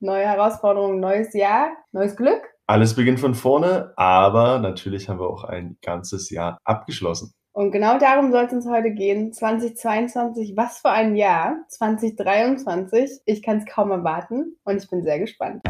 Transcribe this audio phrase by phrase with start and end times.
[0.00, 2.42] Neue Herausforderungen, neues Jahr, neues Glück.
[2.66, 7.32] Alles beginnt von vorne, aber natürlich haben wir auch ein ganzes Jahr abgeschlossen.
[7.52, 9.32] Und genau darum soll es uns heute gehen.
[9.32, 11.56] 2022, was für ein Jahr.
[11.68, 15.62] 2023, ich kann es kaum erwarten und ich bin sehr gespannt.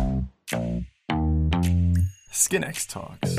[2.32, 3.36] SkinX Talks.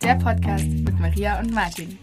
[0.00, 1.98] Der Podcast mit Maria und Martin.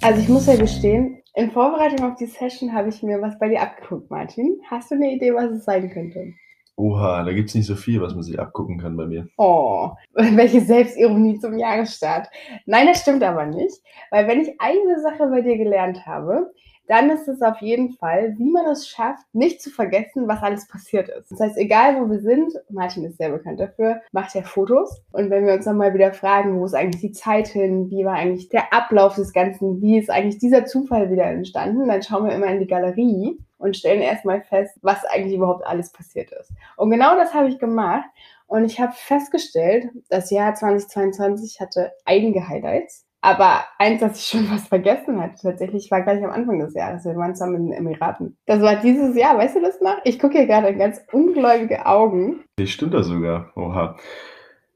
[0.00, 3.48] Also ich muss ja gestehen, in Vorbereitung auf die Session habe ich mir was bei
[3.48, 4.58] dir abgeguckt, Martin.
[4.70, 6.32] Hast du eine Idee, was es sein könnte?
[6.76, 9.28] Oha, da gibt es nicht so viel, was man sich abgucken kann bei mir.
[9.36, 12.28] Oh, welche Selbstironie zum Jahresstart.
[12.64, 13.76] Nein, das stimmt aber nicht,
[14.10, 16.52] weil wenn ich eine Sache bei dir gelernt habe,
[16.88, 20.68] dann ist es auf jeden Fall, wie man es schafft, nicht zu vergessen, was alles
[20.68, 21.30] passiert ist.
[21.30, 25.02] Das heißt, egal wo wir sind, Martin ist sehr bekannt dafür, macht er Fotos.
[25.12, 28.04] Und wenn wir uns dann mal wieder fragen, wo ist eigentlich die Zeit hin, wie
[28.04, 32.26] war eigentlich der Ablauf des Ganzen, wie ist eigentlich dieser Zufall wieder entstanden, dann schauen
[32.26, 36.52] wir immer in die Galerie und stellen erstmal fest, was eigentlich überhaupt alles passiert ist.
[36.76, 38.08] Und genau das habe ich gemacht.
[38.48, 43.05] Und ich habe festgestellt, das Jahr 2022 hatte einige Highlights.
[43.26, 47.04] Aber eins, das ich schon was vergessen hatte, tatsächlich war gleich am Anfang des Jahres.
[47.04, 48.36] Wir waren zusammen in den Emiraten.
[48.46, 49.96] Das war dieses Jahr, weißt du das noch?
[50.04, 52.44] Ich gucke hier gerade in ganz ungläubige Augen.
[52.54, 53.50] Das stimmt da sogar.
[53.56, 53.96] Oha.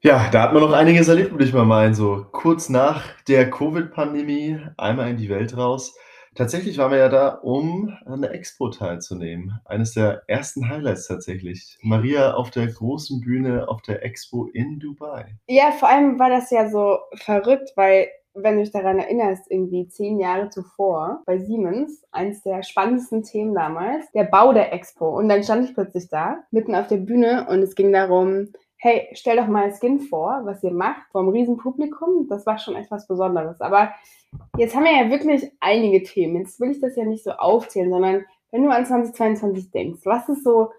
[0.01, 1.93] Ja, da hat man noch einiges erlebt, würde ich mal meinen.
[1.93, 5.95] So kurz nach der Covid-Pandemie einmal in die Welt raus.
[6.35, 9.59] Tatsächlich waren wir ja da, um an der Expo teilzunehmen.
[9.63, 11.77] Eines der ersten Highlights tatsächlich.
[11.83, 15.37] Maria auf der großen Bühne auf der Expo in Dubai.
[15.47, 19.87] Ja, vor allem war das ja so verrückt, weil wenn du dich daran erinnerst, irgendwie
[19.87, 25.09] zehn Jahre zuvor bei Siemens, eins der spannendsten Themen damals, der Bau der Expo.
[25.17, 29.07] Und dann stand ich plötzlich da, mitten auf der Bühne und es ging darum, hey,
[29.13, 32.27] stell doch mal Skin vor, was ihr macht, vom Riesenpublikum.
[32.27, 33.61] Das war schon etwas Besonderes.
[33.61, 33.91] Aber
[34.57, 36.37] jetzt haben wir ja wirklich einige Themen.
[36.37, 40.27] Jetzt will ich das ja nicht so aufzählen, sondern wenn du an 2022 denkst, was
[40.29, 40.71] ist so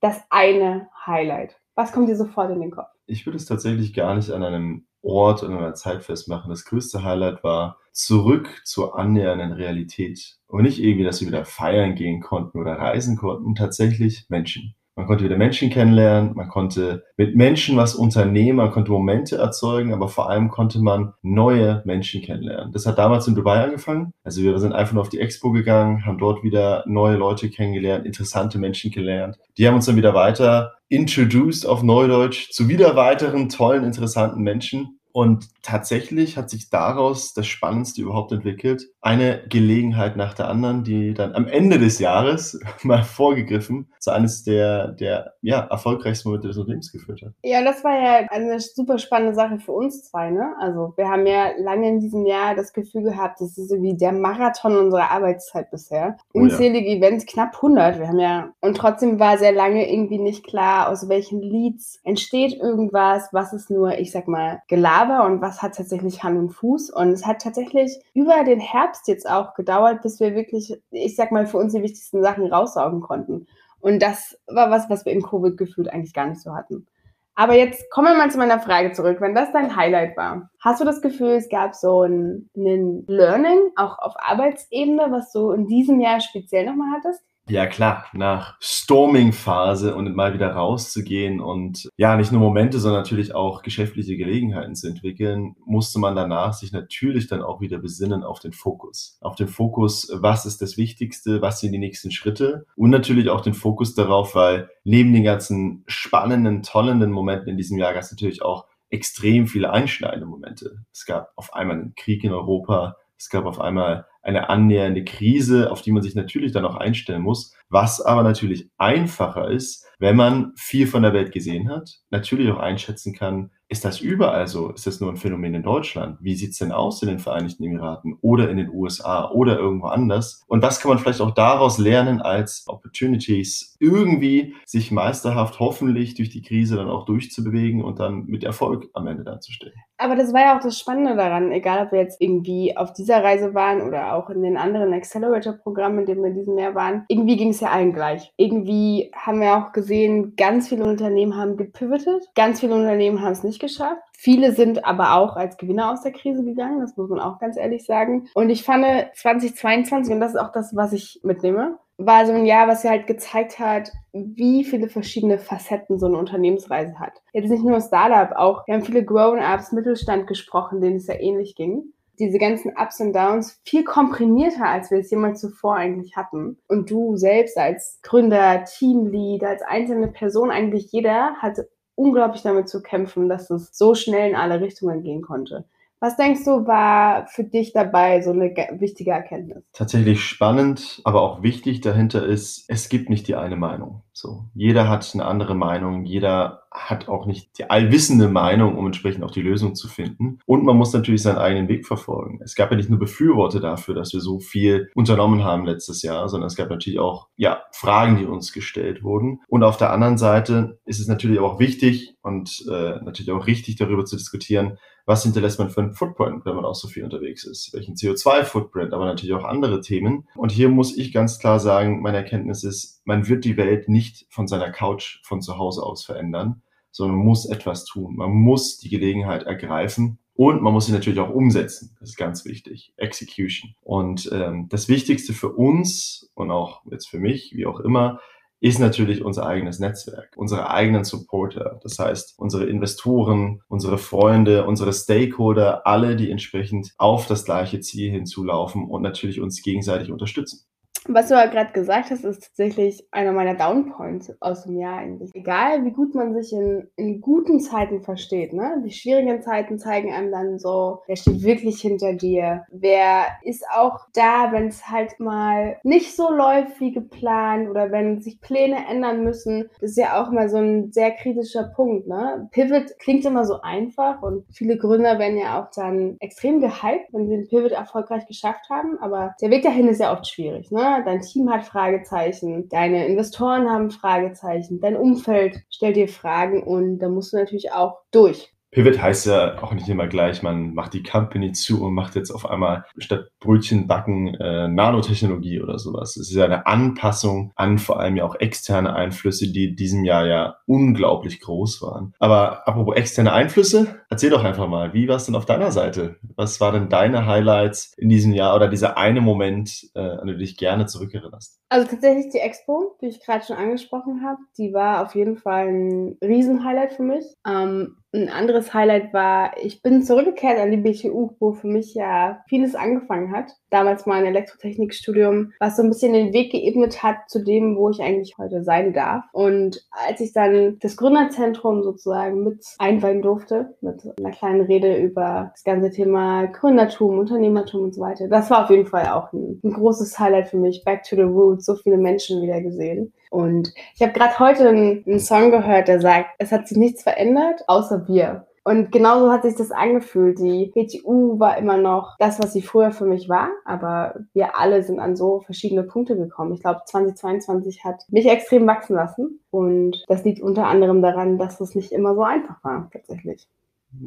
[0.00, 1.60] das eine Highlight?
[1.74, 2.88] Was kommt dir sofort in den Kopf?
[3.06, 6.50] Ich würde es tatsächlich gar nicht an einem Ort und einer Zeit festmachen.
[6.50, 10.36] Das größte Highlight war zurück zur annähernden Realität.
[10.46, 14.74] Und nicht irgendwie, dass wir wieder feiern gehen konnten oder reisen konnten, tatsächlich Menschen.
[15.00, 19.94] Man konnte wieder Menschen kennenlernen, man konnte mit Menschen was unternehmen, man konnte Momente erzeugen,
[19.94, 22.70] aber vor allem konnte man neue Menschen kennenlernen.
[22.72, 24.12] Das hat damals in Dubai angefangen.
[24.24, 28.04] Also wir sind einfach nur auf die Expo gegangen, haben dort wieder neue Leute kennengelernt,
[28.04, 29.38] interessante Menschen kennengelernt.
[29.56, 34.99] Die haben uns dann wieder weiter introduced auf Neudeutsch zu wieder weiteren tollen, interessanten Menschen.
[35.12, 38.88] Und tatsächlich hat sich daraus das Spannendste überhaupt entwickelt.
[39.00, 44.44] Eine Gelegenheit nach der anderen, die dann am Ende des Jahres mal vorgegriffen zu eines
[44.44, 47.32] der, der ja, erfolgreichsten Momente des Unternehmens geführt hat.
[47.42, 50.30] Ja, das war ja eine super spannende Sache für uns zwei.
[50.30, 50.54] Ne?
[50.58, 53.96] Also wir haben ja lange in diesem Jahr das Gefühl gehabt, das ist so wie
[53.96, 56.16] der Marathon unserer Arbeitszeit bisher.
[56.32, 56.96] Unzählige oh ja.
[56.98, 57.98] Events, knapp 100.
[57.98, 62.54] Wir haben ja, und trotzdem war sehr lange irgendwie nicht klar, aus welchen Leads entsteht
[62.54, 66.50] irgendwas, was ist nur, ich sag mal, geladen Gelaber und was hat tatsächlich Hand und
[66.50, 66.90] Fuß.
[66.90, 71.32] Und es hat tatsächlich über den Herbst jetzt auch gedauert, bis wir wirklich, ich sag
[71.32, 73.46] mal, für uns die wichtigsten Sachen raussaugen konnten.
[73.80, 76.86] Und das war was, was wir in Covid gefühlt eigentlich gar nicht so hatten.
[77.34, 79.18] Aber jetzt kommen wir mal zu meiner Frage zurück.
[79.20, 83.70] Wenn das dein Highlight war, hast du das Gefühl, es gab so ein, ein Learning,
[83.76, 87.22] auch auf Arbeitsebene, was du in diesem Jahr speziell nochmal hattest?
[87.50, 93.34] Ja klar, nach Storming-Phase und mal wieder rauszugehen und ja, nicht nur Momente, sondern natürlich
[93.34, 98.38] auch geschäftliche Gelegenheiten zu entwickeln, musste man danach sich natürlich dann auch wieder besinnen auf
[98.38, 99.18] den Fokus.
[99.20, 103.40] Auf den Fokus, was ist das Wichtigste, was sind die nächsten Schritte und natürlich auch
[103.40, 108.12] den Fokus darauf, weil neben den ganzen spannenden, tollenden Momenten in diesem Jahr gab es
[108.12, 110.84] natürlich auch extrem viele einschneidende Momente.
[110.92, 115.70] Es gab auf einmal einen Krieg in Europa, es gab auf einmal eine annähernde Krise,
[115.70, 120.16] auf die man sich natürlich dann auch einstellen muss, was aber natürlich einfacher ist, wenn
[120.16, 124.70] man viel von der Welt gesehen hat, natürlich auch einschätzen kann, ist das überall so?
[124.70, 126.18] Ist das nur ein Phänomen in Deutschland?
[126.20, 130.42] Wie sieht's denn aus in den Vereinigten Emiraten oder in den USA oder irgendwo anders?
[130.48, 136.30] Und was kann man vielleicht auch daraus lernen als Opportunities, irgendwie sich meisterhaft hoffentlich durch
[136.30, 139.74] die Krise dann auch durchzubewegen und dann mit Erfolg am Ende dazustehen?
[139.98, 143.22] Aber das war ja auch das Spannende daran, egal ob wir jetzt irgendwie auf dieser
[143.22, 147.04] Reise waren oder auch in den anderen Accelerator-Programmen, in denen wir in diesem Jahr waren.
[147.08, 148.32] Irgendwie ging es ja allen gleich.
[148.36, 149.89] Irgendwie haben wir auch gesehen,
[150.36, 154.02] ganz viele Unternehmen haben gepivotet, ganz viele Unternehmen haben es nicht geschafft.
[154.16, 157.56] Viele sind aber auch als Gewinner aus der Krise gegangen, das muss man auch ganz
[157.56, 158.28] ehrlich sagen.
[158.34, 158.84] Und ich fand
[159.14, 162.90] 2022, und das ist auch das, was ich mitnehme, war so ein Jahr, was ja
[162.90, 167.12] halt gezeigt hat, wie viele verschiedene Facetten so eine Unternehmensreise hat.
[167.32, 171.54] Jetzt nicht nur Startup, auch wir haben viele Grown-ups, Mittelstand gesprochen, denen es ja ähnlich
[171.56, 176.58] ging diese ganzen Ups und Downs viel komprimierter, als wir es jemals zuvor eigentlich hatten.
[176.68, 181.58] Und du selbst als Gründer, Teamlead, als einzelne Person, eigentlich jeder hat
[181.96, 185.64] unglaublich damit zu kämpfen, dass es so schnell in alle Richtungen gehen konnte.
[186.02, 189.62] Was denkst du, war für dich dabei so eine wichtige Erkenntnis?
[189.74, 194.02] Tatsächlich spannend, aber auch wichtig dahinter ist, es gibt nicht die eine Meinung.
[194.20, 199.24] So, jeder hat eine andere Meinung, jeder hat auch nicht die allwissende Meinung, um entsprechend
[199.24, 200.40] auch die Lösung zu finden.
[200.44, 202.38] Und man muss natürlich seinen eigenen Weg verfolgen.
[202.44, 206.28] Es gab ja nicht nur Befürworte dafür, dass wir so viel unternommen haben letztes Jahr,
[206.28, 209.40] sondern es gab natürlich auch, ja, Fragen, die uns gestellt wurden.
[209.48, 213.76] Und auf der anderen Seite ist es natürlich auch wichtig und äh, natürlich auch richtig
[213.76, 214.76] darüber zu diskutieren,
[215.06, 217.72] was hinterlässt man für einen Footprint, wenn man auch so viel unterwegs ist?
[217.72, 220.28] Welchen CO2-Footprint, aber natürlich auch andere Themen.
[220.36, 224.09] Und hier muss ich ganz klar sagen, meine Erkenntnis ist, man wird die Welt nicht
[224.30, 228.16] von seiner Couch von zu Hause aus verändern, sondern man muss etwas tun.
[228.16, 231.96] Man muss die Gelegenheit ergreifen und man muss sie natürlich auch umsetzen.
[232.00, 232.92] Das ist ganz wichtig.
[232.96, 233.74] Execution.
[233.82, 238.20] Und ähm, das Wichtigste für uns und auch jetzt für mich, wie auch immer,
[238.60, 244.92] ist natürlich unser eigenes Netzwerk, unsere eigenen Supporter, das heißt unsere Investoren, unsere Freunde, unsere
[244.92, 250.66] Stakeholder, alle, die entsprechend auf das gleiche Ziel hinzulaufen und natürlich uns gegenseitig unterstützen.
[251.06, 255.30] Was du ja gerade gesagt hast, ist tatsächlich einer meiner Downpoints aus dem Jahr eigentlich.
[255.34, 258.82] Egal, wie gut man sich in, in guten Zeiten versteht, ne?
[258.84, 262.64] Die schwierigen Zeiten zeigen einem dann so, wer steht wirklich hinter dir?
[262.70, 268.20] Wer ist auch da, wenn es halt mal nicht so läuft wie geplant oder wenn
[268.20, 269.70] sich Pläne ändern müssen?
[269.80, 272.48] Das ist ja auch immer so ein sehr kritischer Punkt, ne?
[272.52, 277.26] Pivot klingt immer so einfach und viele Gründer werden ja auch dann extrem gehypt, wenn
[277.26, 280.89] sie den Pivot erfolgreich geschafft haben, aber der Weg dahin ist ja oft schwierig, ne?
[281.04, 287.08] Dein Team hat Fragezeichen, deine Investoren haben Fragezeichen, dein Umfeld stellt dir Fragen und da
[287.08, 288.52] musst du natürlich auch durch.
[288.70, 292.30] Pivot heißt ja auch nicht immer gleich, man macht die Company zu und macht jetzt
[292.30, 296.16] auf einmal statt Brötchen backen äh, Nanotechnologie oder sowas.
[296.16, 300.04] Es ist ja eine Anpassung an vor allem ja auch externe Einflüsse, die in diesem
[300.04, 302.14] Jahr ja unglaublich groß waren.
[302.20, 306.16] Aber apropos externe Einflüsse, erzähl doch einfach mal, wie war es denn auf deiner Seite?
[306.36, 310.36] Was waren denn deine Highlights in diesem Jahr oder dieser eine Moment, äh, an den
[310.36, 311.60] du dich gerne zurückerinnerst?
[311.70, 315.68] Also tatsächlich die Expo, die ich gerade schon angesprochen habe, die war auf jeden Fall
[315.68, 317.24] ein Riesenhighlight für mich.
[317.46, 322.42] Ähm, ein anderes Highlight war, ich bin zurückgekehrt an die BTU, wo für mich ja
[322.48, 323.54] vieles angefangen hat.
[323.70, 328.00] Damals mein Elektrotechnikstudium, was so ein bisschen den Weg geebnet hat zu dem, wo ich
[328.00, 329.24] eigentlich heute sein darf.
[329.32, 335.50] Und als ich dann das Gründerzentrum sozusagen mit einweihen durfte, mit einer kleinen Rede über
[335.52, 339.60] das ganze Thema Gründertum, Unternehmertum und so weiter, das war auf jeden Fall auch ein,
[339.62, 340.82] ein großes Highlight für mich.
[340.84, 343.12] Back to the roots, so viele Menschen wieder gesehen.
[343.30, 347.02] Und ich habe gerade heute einen, einen Song gehört, der sagt, es hat sich nichts
[347.02, 348.46] verändert, außer wir.
[348.62, 350.38] Und genauso hat sich das angefühlt.
[350.38, 354.82] Die PTU war immer noch das, was sie früher für mich war, aber wir alle
[354.82, 356.52] sind an so verschiedene Punkte gekommen.
[356.52, 361.60] Ich glaube, 2022 hat mich extrem wachsen lassen und das liegt unter anderem daran, dass
[361.60, 363.48] es nicht immer so einfach war, tatsächlich.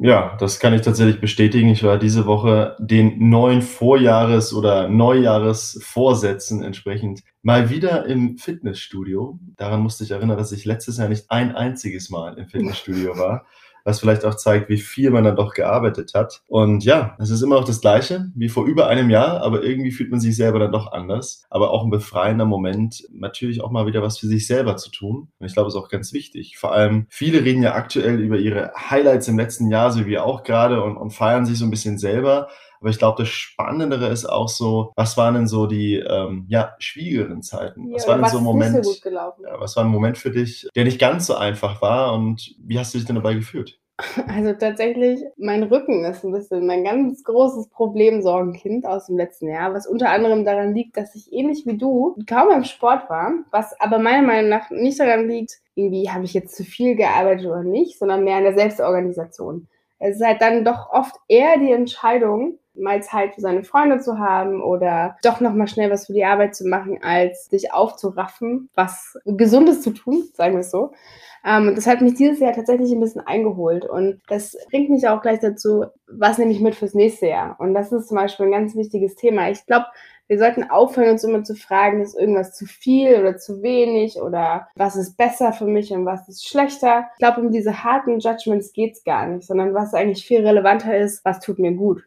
[0.00, 1.68] Ja, das kann ich tatsächlich bestätigen.
[1.68, 9.38] Ich war diese Woche den neuen Vorjahres- oder Neujahresvorsätzen entsprechend mal wieder im Fitnessstudio.
[9.56, 13.44] Daran musste ich erinnern, dass ich letztes Jahr nicht ein einziges Mal im Fitnessstudio war
[13.84, 16.42] was vielleicht auch zeigt, wie viel man dann doch gearbeitet hat.
[16.48, 19.92] Und ja, es ist immer noch das Gleiche wie vor über einem Jahr, aber irgendwie
[19.92, 21.44] fühlt man sich selber dann doch anders.
[21.50, 25.28] Aber auch ein befreiender Moment, natürlich auch mal wieder was für sich selber zu tun.
[25.38, 26.56] Und ich glaube, es ist auch ganz wichtig.
[26.58, 30.24] Vor allem, viele reden ja aktuell über ihre Highlights im letzten Jahr, so wie wir
[30.24, 32.48] auch gerade, und, und feiern sich so ein bisschen selber.
[32.84, 36.74] Aber ich glaube, das Spannendere ist auch so, was waren denn so die ähm, ja,
[36.78, 37.88] schwierigeren Zeiten?
[37.88, 38.84] Ja, was war denn so ein Moment?
[38.84, 42.54] So ja, was war ein Moment für dich, der nicht ganz so einfach war und
[42.58, 43.80] wie hast du dich denn dabei gefühlt?
[44.28, 49.72] Also tatsächlich, mein Rücken ist ein bisschen mein ganz großes Problemsorgenkind aus dem letzten Jahr,
[49.72, 53.80] was unter anderem daran liegt, dass ich ähnlich wie du kaum im Sport war, was
[53.80, 57.62] aber meiner Meinung nach nicht daran liegt, irgendwie habe ich jetzt zu viel gearbeitet oder
[57.62, 59.68] nicht, sondern mehr an der Selbstorganisation.
[59.98, 64.18] Es ist halt dann doch oft eher die Entscheidung, mal Zeit für seine Freunde zu
[64.18, 69.16] haben oder doch nochmal schnell was für die Arbeit zu machen, als sich aufzuraffen, was
[69.24, 70.92] Gesundes zu tun, sagen wir es so.
[71.44, 73.84] Ähm, das hat mich dieses Jahr tatsächlich ein bisschen eingeholt.
[73.84, 77.56] Und das bringt mich auch gleich dazu, was nehme ich mit fürs nächste Jahr?
[77.58, 79.50] Und das ist zum Beispiel ein ganz wichtiges Thema.
[79.50, 79.86] Ich glaube,
[80.26, 84.68] wir sollten aufhören, uns immer zu fragen, ist irgendwas zu viel oder zu wenig oder
[84.74, 87.08] was ist besser für mich und was ist schlechter.
[87.12, 91.22] Ich glaube, um diese harten Judgments geht's gar nicht, sondern was eigentlich viel relevanter ist,
[91.26, 92.04] was tut mir gut.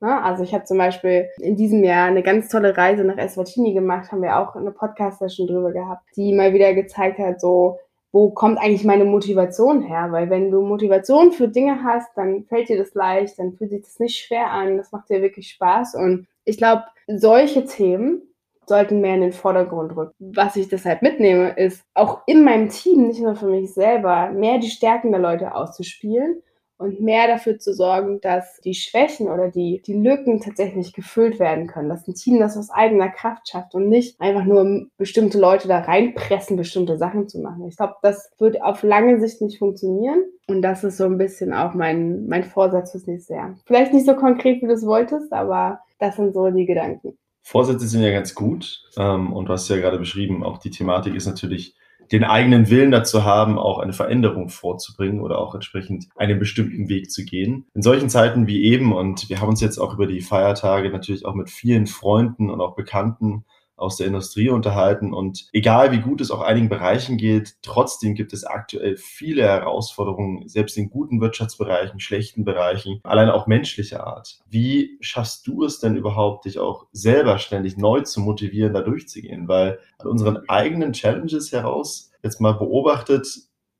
[0.00, 0.22] Ne?
[0.22, 4.10] Also ich habe zum Beispiel in diesem Jahr eine ganz tolle Reise nach Eswatini gemacht,
[4.10, 7.78] haben wir auch eine Podcast-Session drüber gehabt, die mal wieder gezeigt hat, so
[8.12, 10.08] wo kommt eigentlich meine Motivation her?
[10.10, 13.82] Weil wenn du Motivation für Dinge hast, dann fällt dir das leicht, dann fühlt sich
[13.82, 15.94] das nicht schwer an, das macht dir wirklich Spaß.
[15.94, 18.22] Und ich glaube, solche Themen
[18.66, 20.14] sollten mehr in den Vordergrund rücken.
[20.18, 24.58] Was ich deshalb mitnehme, ist auch in meinem Team, nicht nur für mich selber, mehr
[24.58, 26.42] die Stärken der Leute auszuspielen
[26.80, 31.66] und mehr dafür zu sorgen, dass die Schwächen oder die, die Lücken tatsächlich gefüllt werden
[31.66, 31.90] können.
[31.90, 35.80] Dass ein Team das aus eigener Kraft schafft und nicht einfach nur bestimmte Leute da
[35.80, 37.68] reinpressen, bestimmte Sachen zu machen.
[37.68, 40.22] Ich glaube, das wird auf lange Sicht nicht funktionieren.
[40.48, 43.56] Und das ist so ein bisschen auch mein, mein Vorsatz fürs nächste Jahr.
[43.66, 47.18] Vielleicht nicht so konkret, wie du es wolltest, aber das sind so die Gedanken.
[47.42, 48.84] Vorsätze sind ja ganz gut.
[48.96, 51.74] Ähm, und du hast ja gerade beschrieben, auch die Thematik ist natürlich
[52.12, 57.10] den eigenen Willen dazu haben, auch eine Veränderung vorzubringen oder auch entsprechend einen bestimmten Weg
[57.10, 57.66] zu gehen.
[57.74, 61.24] In solchen Zeiten wie eben, und wir haben uns jetzt auch über die Feiertage natürlich
[61.24, 63.44] auch mit vielen Freunden und auch Bekannten
[63.80, 65.12] aus der Industrie unterhalten.
[65.12, 70.48] Und egal wie gut es auch einigen Bereichen geht, trotzdem gibt es aktuell viele Herausforderungen,
[70.48, 74.40] selbst in guten Wirtschaftsbereichen, schlechten Bereichen, allein auch menschlicher Art.
[74.48, 79.48] Wie schaffst du es denn überhaupt, dich auch selber ständig neu zu motivieren, da durchzugehen?
[79.48, 83.26] Weil an unseren eigenen Challenges heraus, jetzt mal beobachtet,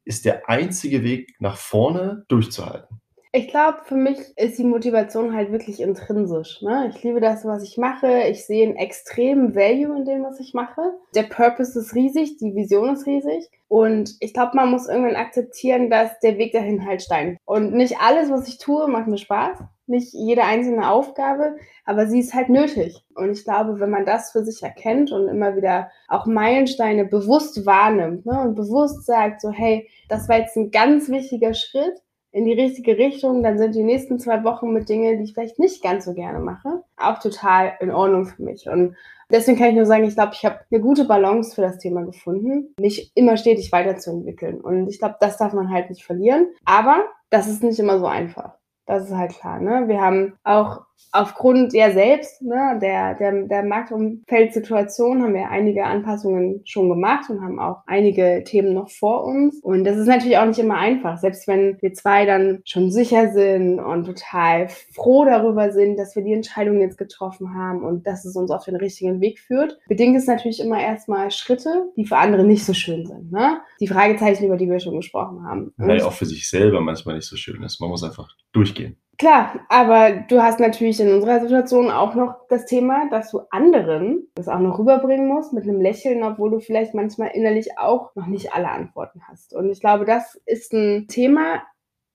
[0.04, 2.99] ist der einzige Weg nach vorne durchzuhalten.
[3.32, 6.62] Ich glaube, für mich ist die Motivation halt wirklich intrinsisch.
[6.62, 6.90] Ne?
[6.90, 8.24] Ich liebe das, was ich mache.
[8.28, 10.82] Ich sehe einen extremen Value in dem, was ich mache.
[11.14, 13.48] Der Purpose ist riesig, die Vision ist riesig.
[13.68, 17.38] Und ich glaube, man muss irgendwann akzeptieren, dass der Weg dahin halt steigt.
[17.44, 19.58] Und nicht alles, was ich tue, macht mir Spaß.
[19.86, 23.04] Nicht jede einzelne Aufgabe, aber sie ist halt nötig.
[23.14, 27.64] Und ich glaube, wenn man das für sich erkennt und immer wieder auch Meilensteine bewusst
[27.64, 31.94] wahrnimmt ne, und bewusst sagt, so hey, das war jetzt ein ganz wichtiger Schritt,
[32.32, 35.58] in die richtige Richtung, dann sind die nächsten zwei Wochen mit Dingen, die ich vielleicht
[35.58, 38.68] nicht ganz so gerne mache, auch total in Ordnung für mich.
[38.68, 38.96] Und
[39.30, 42.02] deswegen kann ich nur sagen, ich glaube, ich habe eine gute Balance für das Thema
[42.02, 44.60] gefunden, mich immer stetig weiterzuentwickeln.
[44.60, 46.48] Und ich glaube, das darf man halt nicht verlieren.
[46.64, 48.54] Aber das ist nicht immer so einfach.
[48.86, 49.60] Das ist halt klar.
[49.60, 49.88] Ne?
[49.88, 50.82] Wir haben auch
[51.12, 57.42] aufgrund ja selbst ne, der, der, der Marktumfeldsituation haben wir einige Anpassungen schon gemacht und
[57.42, 59.60] haben auch einige Themen noch vor uns.
[59.60, 63.32] Und das ist natürlich auch nicht immer einfach, selbst wenn wir zwei dann schon sicher
[63.32, 68.24] sind und total froh darüber sind, dass wir die Entscheidung jetzt getroffen haben und dass
[68.24, 69.78] es uns auf den richtigen Weg führt.
[69.88, 73.32] Bedingt es natürlich immer erstmal Schritte, die für andere nicht so schön sind.
[73.32, 73.60] Ne?
[73.80, 75.72] Die Fragezeichen, über die wir schon gesprochen haben.
[75.76, 77.80] Weil auch für sich selber manchmal nicht so schön ist.
[77.80, 78.96] Man muss einfach durchgehen.
[79.20, 84.26] Klar, aber du hast natürlich in unserer Situation auch noch das Thema, dass du anderen
[84.34, 88.24] das auch noch rüberbringen musst mit einem Lächeln, obwohl du vielleicht manchmal innerlich auch noch
[88.24, 89.54] nicht alle Antworten hast.
[89.54, 91.62] Und ich glaube, das ist ein Thema,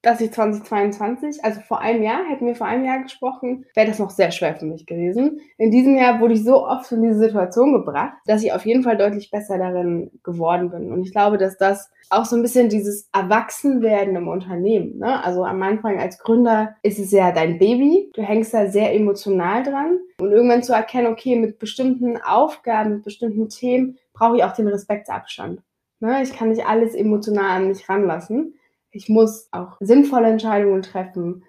[0.05, 3.97] dass ich 2022, also vor einem Jahr, hätten wir vor einem Jahr gesprochen, wäre das
[3.97, 5.39] noch sehr schwer für mich gewesen.
[5.57, 8.83] In diesem Jahr wurde ich so oft in diese Situation gebracht, dass ich auf jeden
[8.83, 10.91] Fall deutlich besser darin geworden bin.
[10.91, 14.99] Und ich glaube, dass das auch so ein bisschen dieses Erwachsenwerden im Unternehmen.
[14.99, 15.23] Ne?
[15.23, 18.11] Also am Anfang als Gründer ist es ja dein Baby.
[18.13, 19.97] Du hängst da sehr emotional dran.
[20.19, 24.67] Und irgendwann zu erkennen, okay, mit bestimmten Aufgaben, mit bestimmten Themen brauche ich auch den
[24.67, 25.61] Respektabstand.
[25.99, 26.21] Ne?
[26.21, 28.53] Ich kann nicht alles emotional an mich ranlassen.
[28.95, 31.43] Ich muss auch sinnvolle Entscheidungen treffen,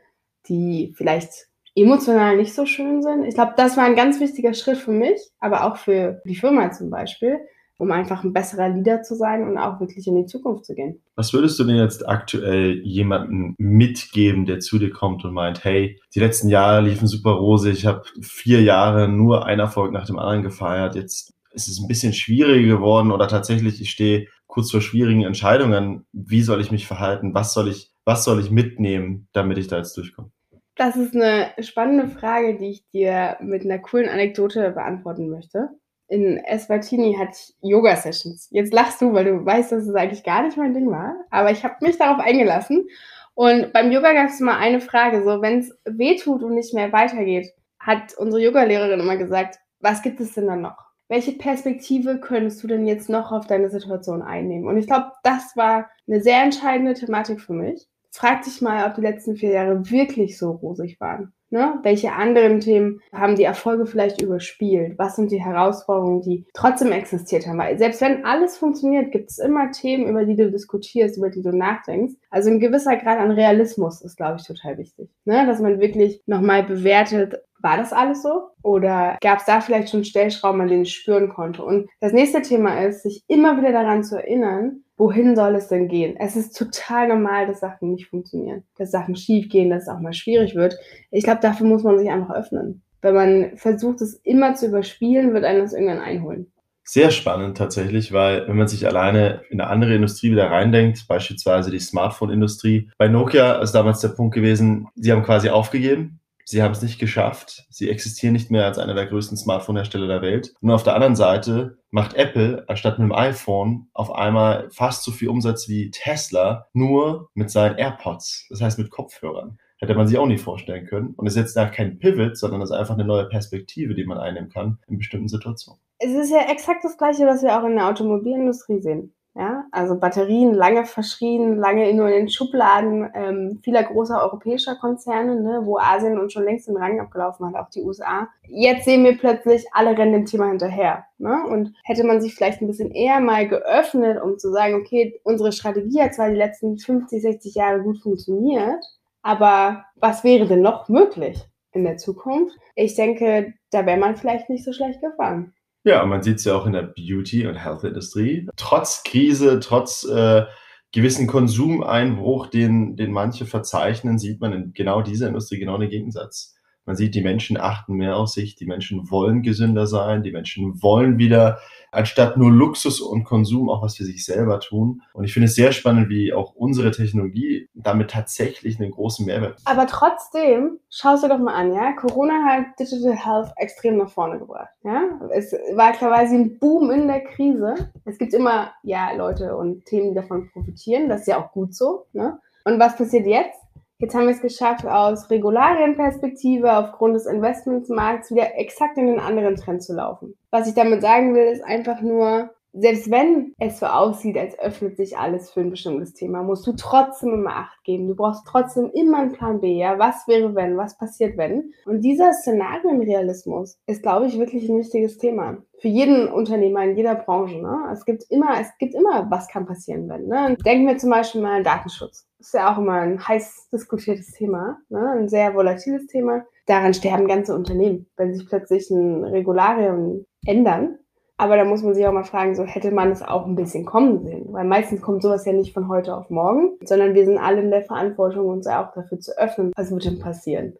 [0.48, 3.24] die vielleicht emotional nicht so schön sind.
[3.24, 6.72] Ich glaube, das war ein ganz wichtiger Schritt für mich, aber auch für die Firma
[6.72, 7.38] zum Beispiel,
[7.78, 11.02] um einfach ein besserer Leader zu sein und auch wirklich in die Zukunft zu gehen.
[11.14, 16.00] Was würdest du denn jetzt aktuell jemandem mitgeben, der zu dir kommt und meint, hey,
[16.16, 20.18] die letzten Jahre liefen super rosig, ich habe vier Jahre nur ein Erfolg nach dem
[20.18, 24.80] anderen gefeiert, jetzt ist es ein bisschen schwieriger geworden oder tatsächlich, ich stehe kurz vor
[24.80, 26.06] schwierigen Entscheidungen.
[26.12, 27.34] Wie soll ich mich verhalten?
[27.34, 30.30] Was soll ich, was soll ich mitnehmen, damit ich da jetzt durchkomme?
[30.76, 35.70] Das ist eine spannende Frage, die ich dir mit einer coolen Anekdote beantworten möchte.
[36.08, 38.48] In Eswatini hatte ich Yoga-Sessions.
[38.50, 41.14] Jetzt lachst du, weil du weißt, dass es eigentlich gar nicht mein Ding war.
[41.30, 42.86] Aber ich habe mich darauf eingelassen.
[43.34, 46.74] Und beim Yoga gab es mal eine Frage, so wenn es weh tut und nicht
[46.74, 47.48] mehr weitergeht,
[47.78, 50.85] hat unsere Yoga-Lehrerin immer gesagt, was gibt es denn dann noch?
[51.08, 54.66] Welche Perspektive könntest du denn jetzt noch auf deine Situation einnehmen?
[54.66, 57.86] Und ich glaube, das war eine sehr entscheidende Thematik für mich.
[58.10, 61.32] Frag dich mal, ob die letzten vier Jahre wirklich so rosig waren.
[61.50, 61.78] Ne?
[61.82, 64.98] Welche anderen Themen haben die Erfolge vielleicht überspielt?
[64.98, 67.58] Was sind die Herausforderungen, die trotzdem existiert haben?
[67.58, 71.42] Weil selbst wenn alles funktioniert, gibt es immer Themen, über die du diskutierst, über die
[71.42, 72.14] du nachdenkst.
[72.30, 75.08] Also ein gewisser Grad an Realismus ist, glaube ich, total wichtig.
[75.24, 75.46] Ne?
[75.46, 78.48] Dass man wirklich nochmal bewertet, war das alles so?
[78.62, 81.64] Oder gab es da vielleicht schon Stellschrauben, an denen ich spüren konnte?
[81.64, 85.88] Und das nächste Thema ist, sich immer wieder daran zu erinnern, wohin soll es denn
[85.88, 86.16] gehen?
[86.18, 90.00] Es ist total normal, dass Sachen nicht funktionieren, dass Sachen schief gehen, dass es auch
[90.00, 90.76] mal schwierig wird.
[91.10, 92.82] Ich glaube, dafür muss man sich einfach öffnen.
[93.02, 96.50] Wenn man versucht, es immer zu überspielen, wird einen das irgendwann einholen.
[96.88, 101.72] Sehr spannend tatsächlich, weil wenn man sich alleine in eine andere Industrie wieder reindenkt, beispielsweise
[101.72, 106.72] die Smartphone-Industrie, bei Nokia ist damals der Punkt gewesen, sie haben quasi aufgegeben, sie haben
[106.72, 110.54] es nicht geschafft, sie existieren nicht mehr als einer der größten Smartphone-Hersteller der Welt.
[110.60, 115.12] Und auf der anderen Seite macht Apple anstatt mit dem iPhone auf einmal fast so
[115.12, 120.18] viel Umsatz wie Tesla, nur mit seinen AirPods, das heißt mit Kopfhörern hätte man sich
[120.18, 121.14] auch nicht vorstellen können.
[121.16, 124.06] Und es ist jetzt da kein Pivot, sondern es ist einfach eine neue Perspektive, die
[124.06, 125.80] man einnehmen kann in bestimmten Situationen.
[125.98, 129.14] Es ist ja exakt das Gleiche, was wir auch in der Automobilindustrie sehen.
[129.38, 135.38] Ja, also Batterien lange verschrien, lange nur in den Schubladen ähm, vieler großer europäischer Konzerne,
[135.38, 138.28] ne, wo Asien uns schon längst den Rang abgelaufen hat, auch die USA.
[138.48, 141.04] Jetzt sehen wir plötzlich, alle rennen dem Thema hinterher.
[141.18, 141.44] Ne?
[141.50, 145.52] Und hätte man sich vielleicht ein bisschen eher mal geöffnet, um zu sagen, okay, unsere
[145.52, 148.82] Strategie hat zwar die letzten 50, 60 Jahre gut funktioniert,
[149.20, 152.56] aber was wäre denn noch möglich in der Zukunft?
[152.74, 155.52] Ich denke, da wäre man vielleicht nicht so schlecht gefahren.
[155.86, 158.48] Ja, und man sieht es ja auch in der Beauty- und Health-Industrie.
[158.56, 160.44] Trotz Krise, trotz äh,
[160.90, 166.55] gewissen Konsumeinbruch, den, den manche verzeichnen, sieht man in genau dieser Industrie genau den Gegensatz.
[166.86, 170.80] Man sieht, die Menschen achten mehr auf sich, die Menschen wollen gesünder sein, die Menschen
[170.82, 171.58] wollen wieder
[171.90, 175.02] anstatt nur Luxus und Konsum auch was für sich selber tun.
[175.12, 179.60] Und ich finde es sehr spannend, wie auch unsere Technologie damit tatsächlich einen großen Mehrwert.
[179.64, 184.38] Aber trotzdem, schaust du doch mal an, ja, Corona hat Digital Health extrem nach vorne
[184.38, 184.68] gebracht.
[184.84, 185.02] Ja,
[185.32, 187.74] es war quasi ein Boom in der Krise.
[188.04, 191.08] Es gibt immer, ja, Leute und Themen, die davon profitieren.
[191.08, 192.06] Das ist ja auch gut so.
[192.12, 192.38] Ne?
[192.64, 193.65] Und was passiert jetzt?
[193.98, 199.56] Jetzt haben wir es geschafft, aus Regularienperspektive aufgrund des Investmentsmarkts wieder exakt in den anderen
[199.56, 200.36] Trend zu laufen.
[200.50, 204.96] Was ich damit sagen will, ist einfach nur, selbst wenn es so aussieht, als öffnet
[204.96, 208.08] sich alles für ein bestimmtes Thema, musst du trotzdem immer Acht geben.
[208.08, 209.78] Du brauchst trotzdem immer einen Plan B.
[209.78, 210.76] Ja, was wäre wenn?
[210.76, 211.72] Was passiert wenn?
[211.86, 217.14] Und dieser Szenarienrealismus ist, glaube ich, wirklich ein wichtiges Thema für jeden Unternehmer in jeder
[217.14, 217.60] Branche.
[217.60, 217.88] Ne?
[217.92, 220.26] Es gibt immer, es gibt immer, was kann passieren wenn.
[220.26, 220.56] Ne?
[220.64, 222.26] Denken wir zum Beispiel mal an Datenschutz.
[222.38, 225.10] Das ist ja auch immer ein heiß diskutiertes Thema, ne?
[225.18, 226.44] ein sehr volatiles Thema.
[226.66, 230.98] Daran sterben ganze Unternehmen, wenn sich plötzlich ein Regularien ändern
[231.38, 233.84] aber da muss man sich auch mal fragen, so hätte man es auch ein bisschen
[233.84, 234.46] kommen sehen.
[234.52, 237.70] Weil meistens kommt sowas ja nicht von heute auf morgen, sondern wir sind alle in
[237.70, 240.74] der Verantwortung, uns auch dafür zu öffnen, was wird denn passieren.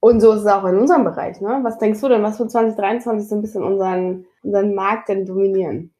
[0.00, 1.40] Und so ist es auch in unserem Bereich.
[1.40, 1.60] Ne?
[1.62, 5.91] Was denkst du denn, was für 2023 so ein bisschen unseren, unseren Markt denn dominieren?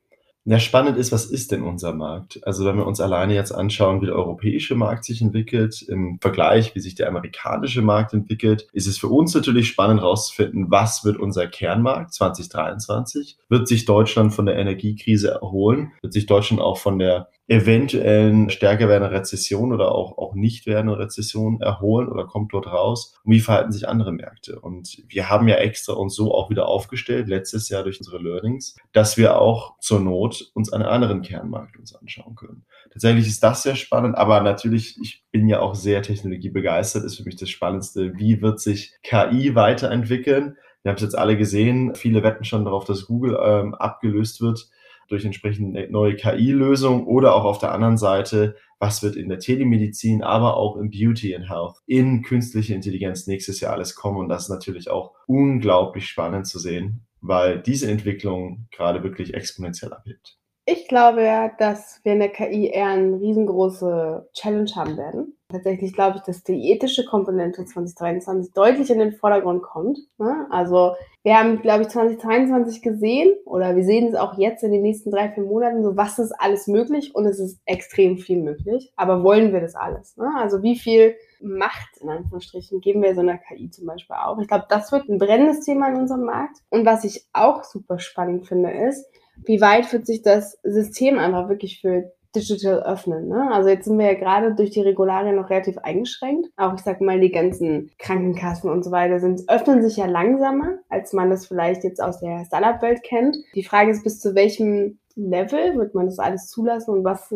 [0.44, 2.40] Ja, spannend ist, was ist denn unser Markt?
[2.44, 6.74] Also wenn wir uns alleine jetzt anschauen, wie der europäische Markt sich entwickelt, im Vergleich,
[6.74, 11.16] wie sich der amerikanische Markt entwickelt, ist es für uns natürlich spannend herauszufinden, was wird
[11.16, 13.38] unser Kernmarkt 2023?
[13.48, 15.92] Wird sich Deutschland von der Energiekrise erholen?
[16.02, 20.96] Wird sich Deutschland auch von der eventuellen stärker werdenden Rezession oder auch, auch nicht werdenden
[20.96, 23.14] Rezession erholen oder kommt dort raus?
[23.24, 24.58] Und wie verhalten sich andere Märkte?
[24.58, 28.76] Und wir haben ja extra uns so auch wieder aufgestellt, letztes Jahr durch unsere Learnings,
[28.92, 32.64] dass wir auch zur Not uns einen anderen Kernmarkt uns anschauen können.
[32.90, 37.24] Tatsächlich ist das sehr spannend, aber natürlich, ich bin ja auch sehr technologiebegeistert, ist für
[37.24, 40.56] mich das Spannendste, wie wird sich KI weiterentwickeln?
[40.82, 44.68] Wir haben es jetzt alle gesehen, viele wetten schon darauf, dass Google ähm, abgelöst wird
[45.12, 50.22] durch entsprechend neue KI-Lösungen oder auch auf der anderen Seite, was wird in der Telemedizin,
[50.22, 54.18] aber auch im Beauty and Health in künstliche Intelligenz nächstes Jahr alles kommen.
[54.18, 59.92] Und das ist natürlich auch unglaublich spannend zu sehen, weil diese Entwicklung gerade wirklich exponentiell
[59.92, 60.38] abhebt.
[60.64, 65.36] Ich glaube dass wir in der KI eher eine riesengroße Challenge haben werden.
[65.52, 69.98] Tatsächlich glaube ich, dass die ethische Komponente 2023 deutlich in den Vordergrund kommt.
[70.18, 70.46] Ne?
[70.50, 74.82] Also wir haben, glaube ich, 2023 gesehen oder wir sehen es auch jetzt in den
[74.82, 78.92] nächsten drei, vier Monaten, so was ist alles möglich und es ist extrem viel möglich.
[78.96, 80.16] Aber wollen wir das alles?
[80.16, 80.28] Ne?
[80.36, 84.38] Also wie viel Macht, in Anführungsstrichen, geben wir so einer KI zum Beispiel auch?
[84.40, 86.58] Ich glaube, das wird ein brennendes Thema in unserem Markt.
[86.70, 89.06] Und was ich auch super spannend finde, ist,
[89.44, 93.28] wie weit wird sich das System einfach wirklich für Digital öffnen.
[93.28, 93.50] Ne?
[93.52, 96.48] Also jetzt sind wir ja gerade durch die Regularien noch relativ eingeschränkt.
[96.56, 100.78] Auch ich sag mal, die ganzen Krankenkassen und so weiter sind, öffnen sich ja langsamer,
[100.88, 103.36] als man das vielleicht jetzt aus der Startup-Welt kennt.
[103.54, 107.34] Die Frage ist, bis zu welchem Level wird man das alles zulassen und was,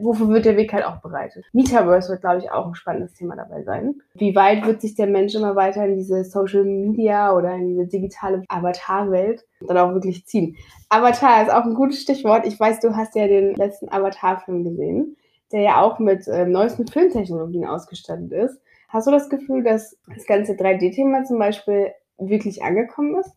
[0.00, 1.44] wofür wird der Weg halt auch bereitet?
[1.52, 3.94] Metaverse wird, glaube ich, auch ein spannendes Thema dabei sein.
[4.14, 7.86] Wie weit wird sich der Mensch immer weiter in diese Social Media oder in diese
[7.86, 10.56] digitale Avatar-Welt dann auch wirklich ziehen?
[10.88, 12.46] Avatar ist auch ein gutes Stichwort.
[12.46, 15.16] Ich weiß, du hast ja den letzten Avatar-Film gesehen,
[15.52, 18.60] der ja auch mit äh, neuesten Filmtechnologien ausgestattet ist.
[18.88, 23.34] Hast du das Gefühl, dass das ganze 3D-Thema zum Beispiel wirklich angekommen ist?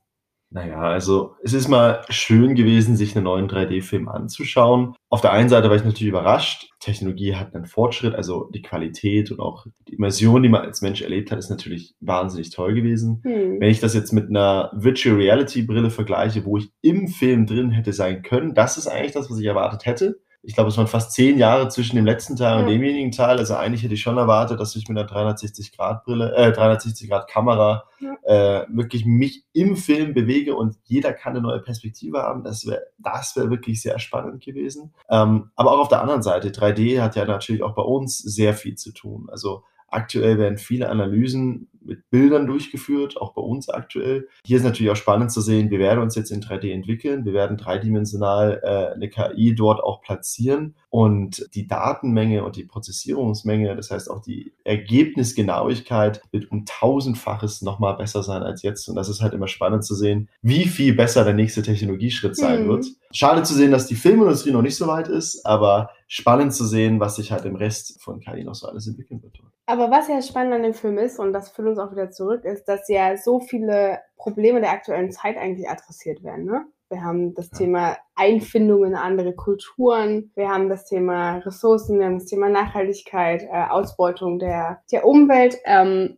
[0.50, 4.96] Naja, also es ist mal schön gewesen, sich einen neuen 3D-Film anzuschauen.
[5.10, 6.70] Auf der einen Seite war ich natürlich überrascht.
[6.80, 11.02] Technologie hat einen Fortschritt, also die Qualität und auch die Immersion, die man als Mensch
[11.02, 13.22] erlebt hat, ist natürlich wahnsinnig toll gewesen.
[13.24, 13.60] Hm.
[13.60, 17.72] Wenn ich das jetzt mit einer Virtual Reality Brille vergleiche, wo ich im Film drin
[17.72, 20.88] hätte sein können, das ist eigentlich das, was ich erwartet hätte ich glaube, es waren
[20.88, 23.38] fast zehn Jahre zwischen dem letzten Teil und demjenigen Teil.
[23.38, 28.16] Also eigentlich hätte ich schon erwartet, dass ich mit einer 360-Grad-Brille, äh, 360-Grad-Kamera Ja.
[28.24, 32.46] äh, wirklich mich im Film bewege und jeder kann eine neue Perspektive haben.
[32.46, 34.94] Das wäre das wäre wirklich sehr spannend gewesen.
[35.10, 38.54] Ähm, aber auch auf der anderen Seite, 3D hat ja natürlich auch bei uns sehr
[38.54, 39.28] viel zu tun.
[39.30, 44.28] Also Aktuell werden viele Analysen mit Bildern durchgeführt, auch bei uns aktuell.
[44.46, 47.26] Hier ist natürlich auch spannend zu sehen, wir werden uns jetzt in 3D entwickeln.
[47.26, 53.76] Wir werden dreidimensional äh, eine KI dort auch platzieren und die Datenmenge und die Prozessierungsmenge,
[53.76, 58.88] das heißt auch die Ergebnisgenauigkeit wird um tausendfaches nochmal besser sein als jetzt.
[58.90, 62.64] Und das ist halt immer spannend zu sehen, wie viel besser der nächste Technologieschritt sein
[62.64, 62.68] Mhm.
[62.70, 62.86] wird.
[63.12, 67.00] Schade zu sehen, dass die Filmindustrie noch nicht so weit ist, aber spannend zu sehen,
[67.00, 69.38] was sich halt im Rest von KI noch so alles entwickeln wird.
[69.70, 72.46] Aber was ja spannend an dem Film ist, und das führt uns auch wieder zurück,
[72.46, 76.46] ist, dass ja so viele Probleme der aktuellen Zeit eigentlich adressiert werden.
[76.46, 76.66] Ne?
[76.90, 77.58] Wir haben das Ja.
[77.58, 83.44] Thema Einfindung in andere Kulturen, wir haben das Thema Ressourcen, wir haben das Thema Nachhaltigkeit,
[83.44, 85.58] äh, Ausbeutung der, der Umwelt.
[85.66, 86.18] Ähm,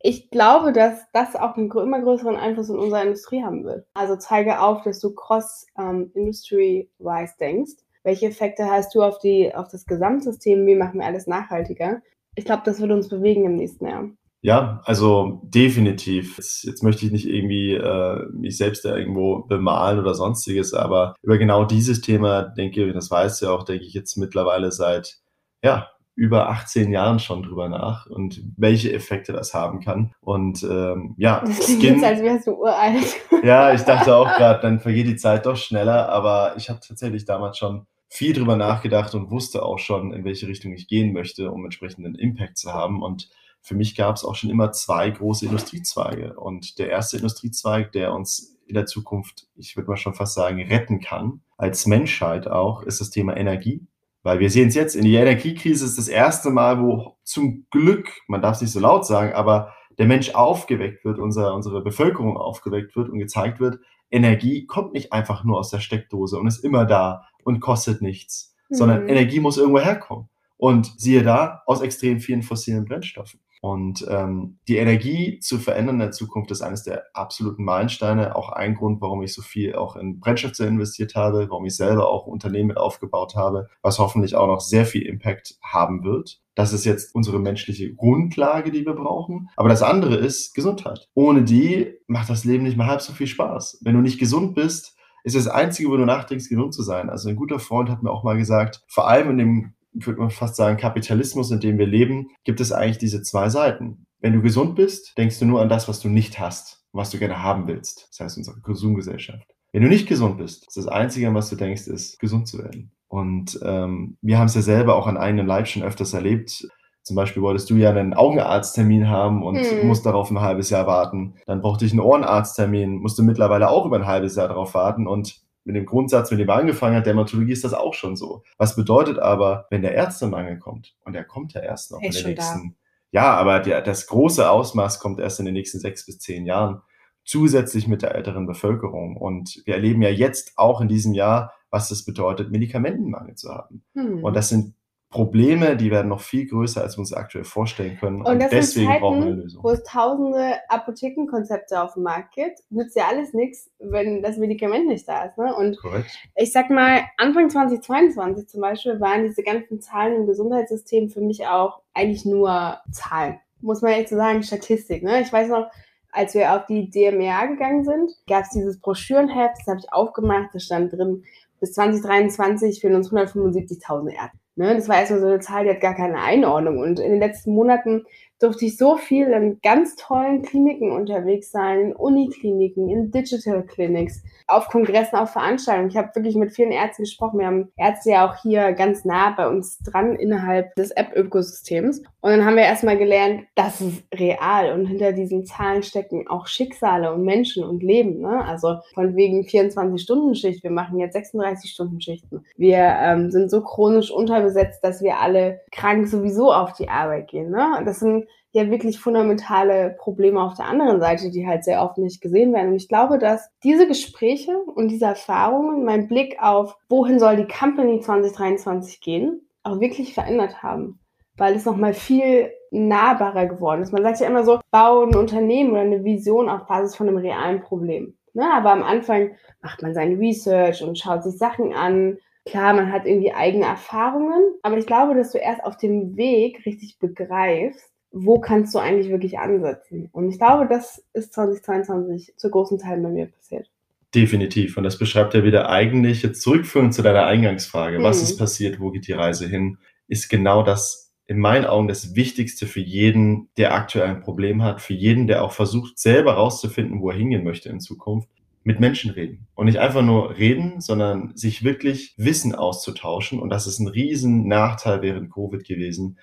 [0.00, 3.86] ich glaube, dass das auch einen immer größeren Einfluss in unserer Industrie haben wird.
[3.94, 7.74] Also zeige auf, dass du cross-industry-wise denkst.
[8.02, 10.66] Welche Effekte hast du auf, die, auf das Gesamtsystem?
[10.66, 12.02] Wie machen wir alles nachhaltiger?
[12.34, 14.08] Ich glaube, das wird uns bewegen im nächsten Jahr.
[14.40, 16.36] Ja, also definitiv.
[16.36, 21.14] Jetzt, jetzt möchte ich nicht irgendwie äh, mich selbst da irgendwo bemalen oder sonstiges, aber
[21.22, 25.18] über genau dieses Thema denke ich, das weiß ja auch, denke ich jetzt mittlerweile seit
[25.62, 30.12] ja über 18 Jahren schon drüber nach und welche Effekte das haben kann.
[30.20, 33.16] Und ähm, ja, Das klingt jetzt, als wärst du uralt.
[33.44, 37.24] ja, ich dachte auch gerade, dann vergeht die Zeit doch schneller, aber ich habe tatsächlich
[37.24, 41.50] damals schon viel drüber nachgedacht und wusste auch schon, in welche Richtung ich gehen möchte,
[41.50, 43.02] um entsprechenden Impact zu haben.
[43.02, 46.34] Und für mich gab es auch schon immer zwei große Industriezweige.
[46.34, 50.62] Und der erste Industriezweig, der uns in der Zukunft, ich würde mal schon fast sagen,
[50.62, 53.86] retten kann, als Menschheit auch, ist das Thema Energie.
[54.22, 58.10] Weil wir sehen es jetzt, in die Energiekrise ist das erste Mal, wo zum Glück,
[58.26, 62.36] man darf es nicht so laut sagen, aber der Mensch aufgeweckt wird, unser, unsere Bevölkerung
[62.36, 66.64] aufgeweckt wird und gezeigt wird, Energie kommt nicht einfach nur aus der Steckdose und ist
[66.64, 69.08] immer da und kostet nichts, sondern Mhm.
[69.08, 70.28] Energie muss irgendwo herkommen.
[70.58, 73.40] Und siehe da, aus extrem vielen fossilen Brennstoffen.
[73.60, 78.36] Und ähm, die Energie zu verändern in der Zukunft ist eines der absoluten Meilensteine.
[78.36, 82.08] Auch ein Grund, warum ich so viel auch in Brennstoffzellen investiert habe, warum ich selber
[82.08, 86.40] auch Unternehmen mit aufgebaut habe, was hoffentlich auch noch sehr viel Impact haben wird.
[86.54, 89.48] Das ist jetzt unsere menschliche Grundlage, die wir brauchen.
[89.56, 91.08] Aber das andere ist Gesundheit.
[91.14, 93.78] Ohne die macht das Leben nicht mal halb so viel Spaß.
[93.82, 94.97] Wenn du nicht gesund bist,
[95.34, 97.10] ist das Einzige, wo du nachdenkst, gesund zu sein.
[97.10, 100.30] Also ein guter Freund hat mir auch mal gesagt, vor allem in dem, würde mal
[100.30, 104.06] fast sagen, Kapitalismus, in dem wir leben, gibt es eigentlich diese zwei Seiten.
[104.20, 107.18] Wenn du gesund bist, denkst du nur an das, was du nicht hast, was du
[107.18, 108.08] gerne haben willst.
[108.10, 109.46] Das heißt unsere Konsumgesellschaft.
[109.72, 112.58] Wenn du nicht gesund bist, ist das Einzige, an was du denkst, ist, gesund zu
[112.58, 112.92] werden.
[113.08, 116.66] Und ähm, wir haben es ja selber auch an eigenem Leib schon öfters erlebt.
[117.08, 119.86] Zum Beispiel wolltest du ja einen Augenarzttermin haben und Hm.
[119.88, 121.34] musst darauf ein halbes Jahr warten.
[121.46, 125.06] Dann brauchte ich einen Ohrenarzttermin, musste mittlerweile auch über ein halbes Jahr darauf warten.
[125.06, 128.42] Und mit dem Grundsatz, mit dem er angefangen hat, Dermatologie ist das auch schon so.
[128.58, 132.12] Was bedeutet aber, wenn der Ärztemangel kommt, und der kommt ja erst noch Er in
[132.12, 132.42] den schon da.
[132.42, 132.76] nächsten,
[133.10, 136.82] ja, aber der, das große Ausmaß kommt erst in den nächsten sechs bis zehn Jahren,
[137.24, 139.16] zusätzlich mit der älteren Bevölkerung.
[139.16, 143.82] Und wir erleben ja jetzt auch in diesem Jahr, was es bedeutet, Medikamentenmangel zu haben.
[143.94, 144.24] Hm.
[144.24, 144.74] Und das sind
[145.10, 148.20] Probleme, die werden noch viel größer, als wir uns aktuell vorstellen können.
[148.20, 149.64] Und, Und das deswegen sind brauchen wir eine Zeiten, Lösung.
[149.64, 154.86] wo es tausende Apothekenkonzepte auf dem Markt gibt, nützt ja alles nichts, wenn das Medikament
[154.86, 155.38] nicht da ist.
[155.38, 155.54] Ne?
[155.54, 156.10] Und Korrekt.
[156.36, 161.46] ich sag mal, Anfang 2022 zum Beispiel waren diese ganzen Zahlen im Gesundheitssystem für mich
[161.46, 163.40] auch eigentlich nur Zahlen.
[163.62, 165.02] Muss man echt so sagen, Statistik.
[165.02, 165.22] Ne?
[165.22, 165.68] Ich weiß noch,
[166.12, 170.50] als wir auf die DMEA gegangen sind, gab es dieses Broschürenheft, das habe ich aufgemacht,
[170.52, 171.24] da stand drin,
[171.60, 174.38] bis 2023 fehlen uns 175.000 Ärzte.
[174.58, 174.74] Ne?
[174.74, 176.78] Das war erstmal so eine Zahl, die hat gar keine Einordnung.
[176.78, 178.04] Und in den letzten Monaten
[178.40, 184.22] durfte ich so viel in ganz tollen Kliniken unterwegs sein, in Unikliniken, in Digital Clinics,
[184.46, 185.90] auf Kongressen, auf Veranstaltungen.
[185.90, 187.40] Ich habe wirklich mit vielen Ärzten gesprochen.
[187.40, 192.02] Wir haben Ärzte ja auch hier ganz nah bei uns dran innerhalb des App-Ökosystems.
[192.20, 196.46] Und dann haben wir erstmal gelernt, das ist real und hinter diesen Zahlen stecken auch
[196.46, 198.20] Schicksale und Menschen und Leben.
[198.20, 198.44] Ne?
[198.44, 202.44] Also von wegen 24-Stunden-Schicht, wir machen jetzt 36-Stunden-Schichten.
[202.56, 207.50] Wir ähm, sind so chronisch unterbesetzt, dass wir alle krank sowieso auf die Arbeit gehen.
[207.50, 207.82] Ne?
[207.84, 212.20] Das sind ja wirklich fundamentale Probleme auf der anderen Seite, die halt sehr oft nicht
[212.20, 212.70] gesehen werden.
[212.70, 217.46] Und ich glaube, dass diese Gespräche und diese Erfahrungen mein Blick auf, wohin soll die
[217.46, 221.00] Company 2023 gehen, auch wirklich verändert haben.
[221.36, 223.92] Weil es nochmal viel nahbarer geworden ist.
[223.92, 227.18] Man sagt ja immer so, bau ein Unternehmen oder eine Vision auf Basis von einem
[227.18, 228.14] realen Problem.
[228.34, 228.44] Ne?
[228.52, 229.32] Aber am Anfang
[229.62, 232.18] macht man seine Research und schaut sich Sachen an.
[232.44, 236.64] Klar, man hat irgendwie eigene Erfahrungen, aber ich glaube, dass du erst auf dem Weg
[236.64, 240.08] richtig begreifst, wo kannst du eigentlich wirklich ansetzen.
[240.12, 243.70] Und ich glaube, das ist 2022 zu großen Teilen bei mir passiert.
[244.14, 244.76] Definitiv.
[244.76, 248.02] Und das beschreibt ja wieder eigentlich, jetzt zurückführend zu deiner Eingangsfrage, mhm.
[248.02, 252.14] was ist passiert, wo geht die Reise hin, ist genau das in meinen Augen das
[252.16, 257.02] Wichtigste für jeden, der aktuell ein Problem hat, für jeden, der auch versucht, selber rauszufinden,
[257.02, 258.30] wo er hingehen möchte in Zukunft,
[258.64, 259.46] mit Menschen reden.
[259.54, 263.40] Und nicht einfach nur reden, sondern sich wirklich Wissen auszutauschen.
[263.40, 266.18] Und das ist ein riesen Nachteil während Covid gewesen,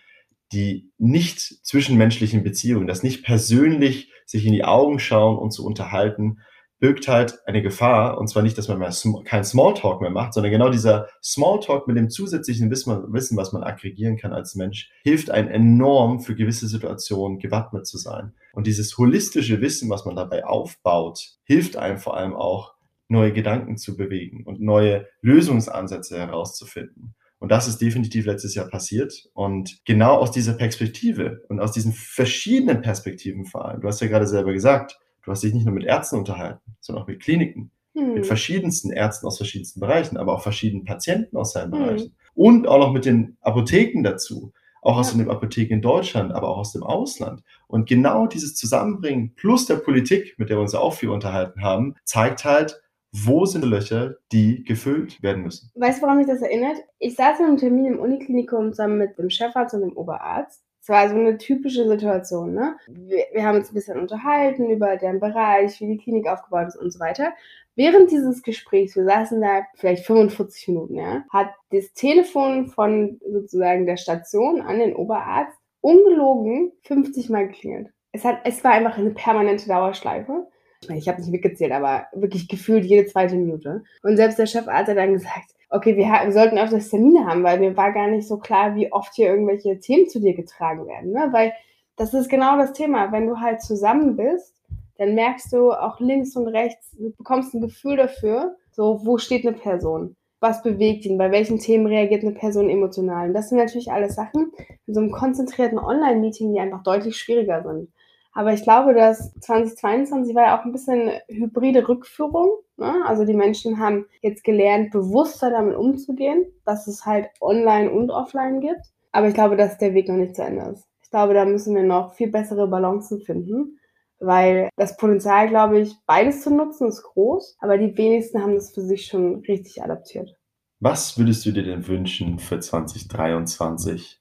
[0.56, 6.40] die nicht zwischenmenschlichen Beziehungen, das nicht persönlich sich in die Augen schauen und zu unterhalten,
[6.80, 10.34] birgt halt eine Gefahr, und zwar nicht, dass man mehr sm kein Smalltalk mehr macht,
[10.34, 14.90] sondern genau dieser Smalltalk mit dem zusätzlichen Wissen, Wissen, was man aggregieren kann als Mensch,
[15.04, 18.34] hilft einem enorm für gewisse Situationen gewappnet zu sein.
[18.54, 22.76] Und dieses holistische Wissen, was man dabei aufbaut, hilft einem vor allem auch,
[23.08, 27.16] neue Gedanken zu bewegen und neue Lösungsansätze herauszufinden.
[27.46, 29.30] Und das ist definitiv letztes Jahr passiert.
[29.34, 34.08] Und genau aus dieser Perspektive und aus diesen verschiedenen Perspektiven vor allem, du hast ja
[34.08, 37.72] gerade selber gesagt, Du hast dich nicht nur mit Ärzten unterhalten, sondern auch mit Kliniken,
[37.94, 38.14] hm.
[38.14, 41.80] mit verschiedensten Ärzten aus verschiedensten Bereichen, aber auch verschiedenen Patienten aus seinen hm.
[41.80, 42.16] Bereichen.
[42.36, 44.54] Und auch noch mit den Apotheken dazu.
[44.84, 45.18] Auch aus ja.
[45.18, 47.42] den Apotheken in Deutschland, aber auch aus dem Ausland.
[47.68, 51.96] Und genau dieses Zusammenbringen plus der Politik, mit der wir uns auch viel unterhalten haben,
[52.04, 52.80] zeigt halt,
[53.24, 55.72] wo sind Löcher, die gefüllt werden müssen?
[55.76, 56.78] Weißt du, woran mich das erinnert?
[57.00, 60.90] Ich saß in einem Termin im Uniklinikum zusammen mit dem Chefarzt und dem Oberarzt es
[60.90, 62.78] war so eine typische Situation, ne?
[62.86, 66.76] Wir, wir, haben uns ein bisschen unterhalten über deren Bereich, wie die Klinik aufgebaut ist
[66.76, 67.34] und so weiter.
[67.76, 73.88] Während dieses Gesprächs, wir saßen da vielleicht 45 Minuten, ja, hat das Telefon von sozusagen
[73.88, 77.90] der Station an den Oberarzt ungelogen 50 Mal geklingelt.
[78.12, 80.48] Es, hat, es war einfach eine permanente Dauerschleife.
[80.90, 83.84] Ich habe nicht mitgezählt, aber wirklich gefühlt jede zweite Minute.
[84.04, 87.60] Und selbst der Chefarzt hat dann gesagt, okay, wir, wir sollten öfters Termine haben, weil
[87.60, 91.12] mir war gar nicht so klar, wie oft hier irgendwelche Themen zu dir getragen werden.
[91.12, 91.30] Ne?
[91.32, 91.54] Weil
[91.96, 93.12] das ist genau das Thema.
[93.12, 94.56] Wenn du halt zusammen bist,
[94.98, 99.46] dann merkst du auch links und rechts, du bekommst ein Gefühl dafür, so, wo steht
[99.46, 100.16] eine Person?
[100.40, 101.18] Was bewegt ihn?
[101.18, 103.30] Bei welchen Themen reagiert eine Person emotional?
[103.30, 104.52] Und das sind natürlich alles Sachen
[104.86, 107.90] in so einem konzentrierten Online-Meeting, die einfach deutlich schwieriger sind.
[108.36, 112.60] Aber ich glaube, dass 2022 war ja auch ein bisschen hybride Rückführung.
[112.76, 112.94] Ne?
[113.06, 118.60] Also die Menschen haben jetzt gelernt, bewusster damit umzugehen, dass es halt online und offline
[118.60, 118.92] gibt.
[119.14, 120.86] Aber ich glaube, dass der Weg noch nicht zu Ende ist.
[121.02, 123.80] Ich glaube, da müssen wir noch viel bessere Balancen finden,
[124.20, 128.74] weil das Potenzial, glaube ich, beides zu nutzen ist groß, aber die wenigsten haben das
[128.74, 130.36] für sich schon richtig adaptiert.
[130.82, 134.20] Was würdest du dir denn wünschen für 2023,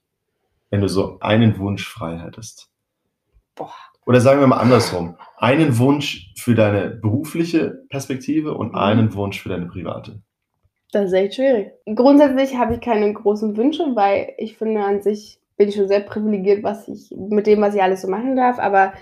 [0.69, 2.71] wenn du so einen Wunsch frei hättest?
[3.55, 3.73] Boah,
[4.05, 8.77] oder sagen wir mal andersrum, einen Wunsch für deine berufliche Perspektive und mhm.
[8.77, 10.21] einen Wunsch für deine private?
[10.91, 11.71] Das ist echt schwierig.
[11.93, 16.01] Grundsätzlich habe ich keine großen Wünsche, weil ich finde an sich bin ich schon sehr
[16.01, 18.59] privilegiert, was ich mit dem, was ich alles so machen darf.
[18.59, 18.93] Aber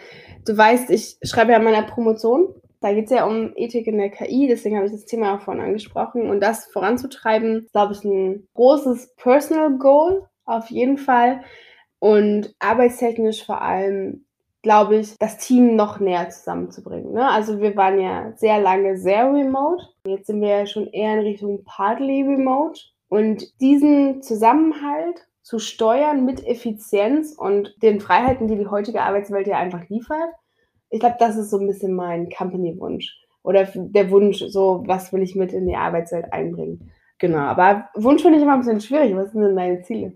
[0.45, 2.53] du weißt, ich schreibe ja meiner Promotion.
[2.79, 5.41] Da geht es ja um Ethik in der KI, deswegen habe ich das Thema auch
[5.41, 6.29] vorhin angesprochen.
[6.29, 11.41] Und das voranzutreiben, glaube ich, ein großes Personal Goal auf jeden Fall.
[11.99, 14.25] Und arbeitstechnisch vor allem
[14.63, 17.11] glaube ich, das Team noch näher zusammenzubringen.
[17.11, 17.29] Ne?
[17.29, 19.85] Also wir waren ja sehr lange sehr remote.
[20.07, 22.79] Jetzt sind wir ja schon eher in Richtung partly remote.
[23.09, 29.57] Und diesen Zusammenhalt zu steuern mit Effizienz und den Freiheiten, die die heutige Arbeitswelt ja
[29.57, 30.33] einfach liefert,
[30.89, 33.19] ich glaube, das ist so ein bisschen mein Company-Wunsch.
[33.43, 36.91] Oder der Wunsch, so, was will ich mit in die Arbeitswelt einbringen.
[37.19, 39.15] Genau, aber Wunsch finde ich immer ein bisschen schwierig.
[39.15, 40.13] Was sind denn deine Ziele?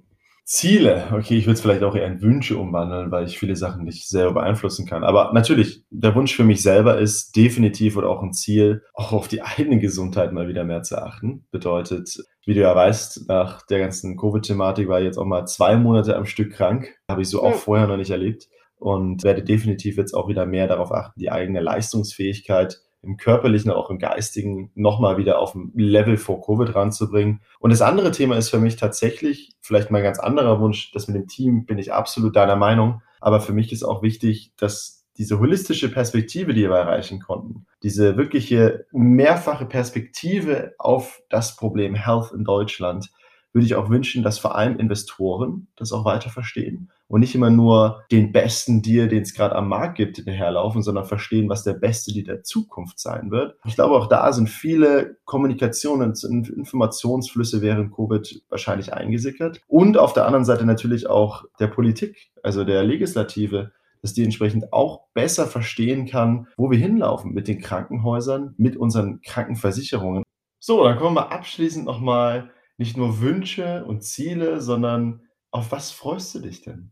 [0.49, 3.83] Ziele, okay, ich würde es vielleicht auch eher in Wünsche umwandeln, weil ich viele Sachen
[3.83, 5.03] nicht selber beeinflussen kann.
[5.03, 9.27] Aber natürlich, der Wunsch für mich selber ist definitiv oder auch ein Ziel, auch auf
[9.27, 11.45] die eigene Gesundheit mal wieder mehr zu achten.
[11.51, 15.75] Bedeutet, wie du ja weißt, nach der ganzen Covid-Thematik war ich jetzt auch mal zwei
[15.75, 16.95] Monate am Stück krank.
[17.11, 18.47] Habe ich so auch vorher noch nicht erlebt.
[18.77, 23.89] Und werde definitiv jetzt auch wieder mehr darauf achten, die eigene Leistungsfähigkeit im körperlichen, auch
[23.89, 27.41] im geistigen nochmal wieder auf ein Level vor Covid ranzubringen.
[27.59, 31.07] Und das andere Thema ist für mich tatsächlich, vielleicht mal ein ganz anderer Wunsch, das
[31.07, 33.01] mit dem Team bin ich absolut deiner Meinung.
[33.21, 38.17] Aber für mich ist auch wichtig, dass diese holistische Perspektive, die wir erreichen konnten, diese
[38.17, 43.09] wirkliche mehrfache Perspektive auf das Problem Health in Deutschland,
[43.51, 47.49] würde ich auch wünschen, dass vor allem Investoren das auch weiter verstehen und nicht immer
[47.49, 51.73] nur den besten Deal, den es gerade am Markt gibt, hinterherlaufen, sondern verstehen, was der
[51.73, 53.55] beste Deal der Zukunft sein wird.
[53.65, 59.61] Ich glaube, auch da sind viele Kommunikationen und Informationsflüsse während Covid wahrscheinlich eingesickert.
[59.67, 64.73] Und auf der anderen Seite natürlich auch der Politik, also der Legislative, dass die entsprechend
[64.73, 70.23] auch besser verstehen kann, wo wir hinlaufen mit den Krankenhäusern, mit unseren Krankenversicherungen.
[70.59, 76.35] So, dann kommen wir abschließend nochmal nicht nur Wünsche und Ziele, sondern auf was freust
[76.35, 76.91] du dich denn?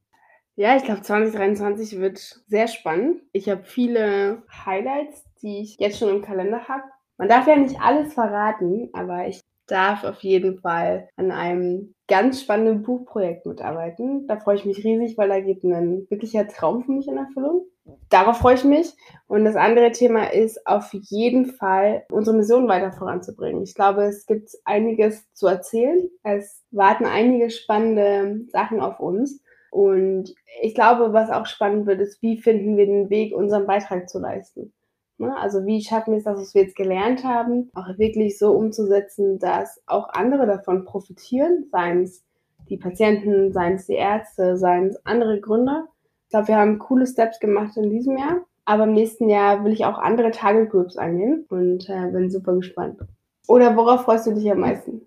[0.57, 3.21] Ja, ich glaube, 2023 wird sehr spannend.
[3.33, 6.83] Ich habe viele Highlights, die ich jetzt schon im Kalender habe.
[7.17, 12.41] Man darf ja nicht alles verraten, aber ich darf auf jeden Fall an einem ganz
[12.41, 14.27] spannenden Buchprojekt mitarbeiten.
[14.27, 17.65] Da freue ich mich riesig, weil da geht ein wirklicher Traum für mich in Erfüllung.
[18.09, 18.93] Darauf freue ich mich.
[19.27, 23.63] Und das andere Thema ist auf jeden Fall, unsere Mission weiter voranzubringen.
[23.63, 26.09] Ich glaube, es gibt einiges zu erzählen.
[26.23, 29.41] Es warten einige spannende Sachen auf uns.
[29.75, 34.07] Und ich glaube, was auch spannend wird, ist, wie finden wir den Weg, unseren Beitrag
[34.07, 34.71] zu leisten.
[35.17, 35.35] Ne?
[35.38, 39.38] Also wie schaffen wir es, das, was wir jetzt gelernt haben, auch wirklich so umzusetzen,
[39.38, 42.23] dass auch andere davon profitieren, seien es
[42.69, 45.89] die Patienten, seien es die Ärzte, seien es andere Gründer.
[46.23, 49.73] Ich glaube, wir haben coole Steps gemacht in diesem Jahr, aber im nächsten Jahr will
[49.73, 53.01] ich auch andere Target Groups angehen und äh, bin super gespannt.
[53.49, 55.01] Oder worauf freust du dich am meisten?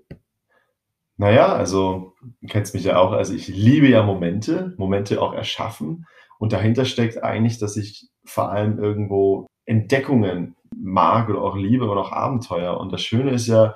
[1.18, 6.06] Naja, also du kennst mich ja auch, also ich liebe ja Momente, Momente auch erschaffen.
[6.38, 12.02] Und dahinter steckt eigentlich, dass ich vor allem irgendwo Entdeckungen mag oder auch liebe oder
[12.02, 12.78] auch Abenteuer.
[12.78, 13.74] Und das Schöne ist ja,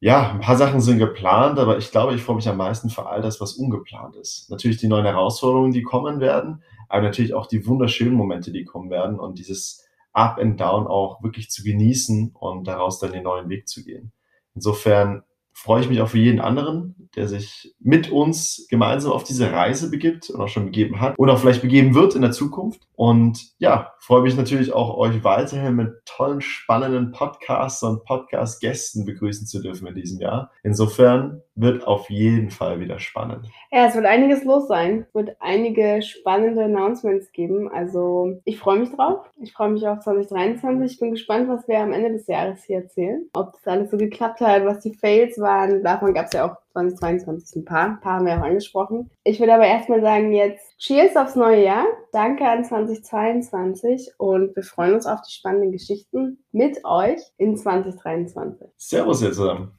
[0.00, 3.06] ja, ein paar Sachen sind geplant, aber ich glaube, ich freue mich am meisten für
[3.06, 4.50] all das, was ungeplant ist.
[4.50, 8.90] Natürlich die neuen Herausforderungen, die kommen werden, aber natürlich auch die wunderschönen Momente, die kommen
[8.90, 13.48] werden und dieses Up and Down auch wirklich zu genießen und daraus dann den neuen
[13.48, 14.12] Weg zu gehen.
[14.56, 19.52] Insofern freue ich mich auch für jeden anderen, der sich mit uns gemeinsam auf diese
[19.52, 22.80] Reise begibt und auch schon begeben hat und auch vielleicht begeben wird in der Zukunft.
[22.94, 29.46] Und ja, freue mich natürlich auch, euch weiterhin mit tollen, spannenden Podcasts und Podcast-Gästen begrüßen
[29.46, 30.50] zu dürfen in diesem Jahr.
[30.62, 33.46] Insofern wird auf jeden Fall wieder spannend.
[33.70, 35.06] Ja, es wird einiges los sein.
[35.08, 37.70] Es wird einige spannende Announcements geben.
[37.70, 39.20] Also ich freue mich drauf.
[39.42, 40.92] Ich freue mich auf 2023.
[40.92, 43.28] Ich bin gespannt, was wir am Ende des Jahres hier erzählen.
[43.34, 45.82] Ob das alles so geklappt hat, was die Fails waren.
[45.82, 47.84] Davon gab es ja auch 2022 ein paar.
[47.84, 49.10] Ein paar haben wir auch angesprochen.
[49.24, 51.84] Ich würde aber erstmal sagen, jetzt Cheers aufs neue Jahr.
[52.12, 58.68] Danke an 2022 und wir freuen uns auf die spannenden Geschichten mit euch in 2023.
[58.76, 59.70] Servus ihr zusammen.